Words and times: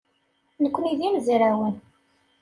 Nekkni 0.63 0.91
d 0.97 0.99
imezrawen. 1.07 1.75